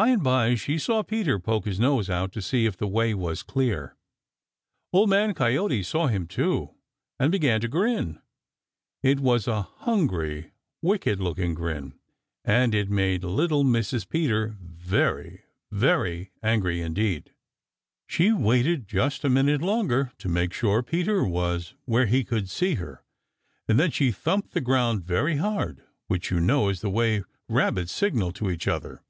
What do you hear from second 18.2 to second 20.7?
waited just a minute longer to make